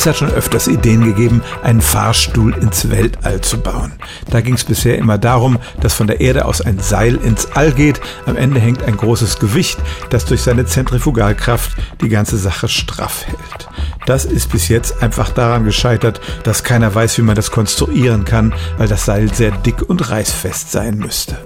[0.00, 3.92] Es hat schon öfters Ideen gegeben, einen Fahrstuhl ins Weltall zu bauen.
[4.30, 7.70] Da ging es bisher immer darum, dass von der Erde aus ein Seil ins All
[7.72, 8.00] geht.
[8.24, 9.78] Am Ende hängt ein großes Gewicht,
[10.08, 13.68] das durch seine Zentrifugalkraft die ganze Sache straff hält.
[14.06, 18.54] Das ist bis jetzt einfach daran gescheitert, dass keiner weiß, wie man das konstruieren kann,
[18.78, 21.38] weil das Seil sehr dick und reißfest sein müsste.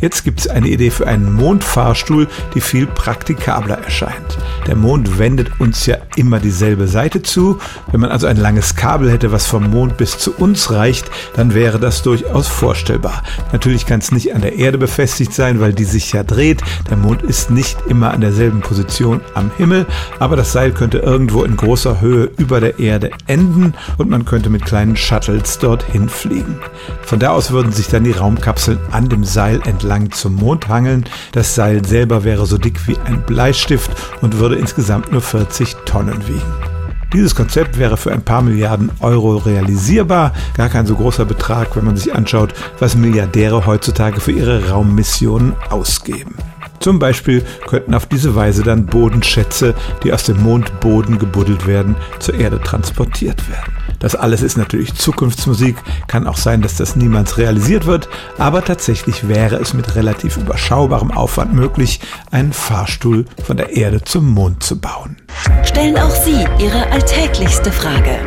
[0.00, 4.38] Jetzt gibt es eine Idee für einen Mondfahrstuhl, die viel praktikabler erscheint.
[4.66, 7.58] Der Mond wendet uns ja immer dieselbe Seite zu.
[7.90, 11.54] Wenn man also ein langes Kabel hätte, was vom Mond bis zu uns reicht, dann
[11.54, 13.22] wäre das durchaus vorstellbar.
[13.52, 16.62] Natürlich kann es nicht an der Erde befestigt sein, weil die sich ja dreht.
[16.90, 19.86] Der Mond ist nicht immer an derselben Position am Himmel,
[20.18, 24.50] aber das Seil könnte irgendwo in großer Höhe über der Erde enden und man könnte
[24.50, 26.58] mit kleinen Shuttles dorthin fliegen.
[27.02, 31.04] Von da aus würden sich dann die Raumkapseln an dem Seil entlang zum Mond hangeln.
[31.32, 33.90] Das Seil selber wäre so dick wie ein Bleistift
[34.20, 36.70] und würde insgesamt nur 40 Tonnen wiegen.
[37.12, 41.84] Dieses Konzept wäre für ein paar Milliarden Euro realisierbar, gar kein so großer Betrag, wenn
[41.84, 46.36] man sich anschaut, was Milliardäre heutzutage für ihre Raummissionen ausgeben.
[46.80, 52.34] Zum Beispiel könnten auf diese Weise dann Bodenschätze, die aus dem Mondboden gebuddelt werden, zur
[52.34, 53.74] Erde transportiert werden.
[53.98, 55.76] Das alles ist natürlich Zukunftsmusik,
[56.08, 58.08] kann auch sein, dass das niemals realisiert wird,
[58.38, 64.30] aber tatsächlich wäre es mit relativ überschaubarem Aufwand möglich, einen Fahrstuhl von der Erde zum
[64.30, 65.16] Mond zu bauen.
[65.64, 68.18] Stellen auch Sie Ihre alltäglichste Frage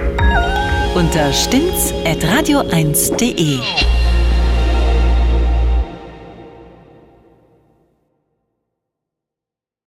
[0.96, 3.60] unter stimmtz.radio1.de.